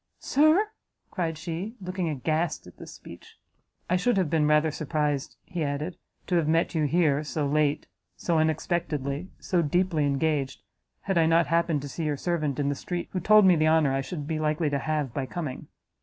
[0.17, 0.69] "Sir!"
[1.11, 3.37] cried she, looking aghast at this speech.
[3.87, 7.85] "I should have been rather surprised," he added, "to have met you here, so late,
[8.17, 10.63] so unexpectedly, so deeply engaged
[11.01, 13.67] had I not happened to see your servant in the street, who told me the
[13.67, 15.67] honour I should be likely to have by coming."